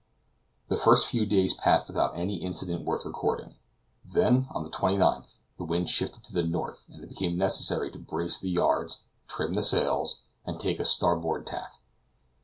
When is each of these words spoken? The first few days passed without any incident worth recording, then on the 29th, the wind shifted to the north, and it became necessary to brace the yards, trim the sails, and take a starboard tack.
The 0.67 0.77
first 0.77 1.05
few 1.05 1.27
days 1.27 1.53
passed 1.53 1.85
without 1.85 2.17
any 2.17 2.37
incident 2.37 2.85
worth 2.85 3.05
recording, 3.05 3.53
then 4.03 4.47
on 4.49 4.63
the 4.63 4.71
29th, 4.71 5.41
the 5.59 5.63
wind 5.63 5.91
shifted 5.91 6.23
to 6.23 6.33
the 6.33 6.41
north, 6.41 6.87
and 6.91 7.03
it 7.03 7.07
became 7.09 7.37
necessary 7.37 7.91
to 7.91 7.99
brace 7.99 8.39
the 8.39 8.49
yards, 8.49 9.03
trim 9.27 9.53
the 9.53 9.61
sails, 9.61 10.23
and 10.43 10.59
take 10.59 10.79
a 10.79 10.85
starboard 10.85 11.45
tack. 11.45 11.73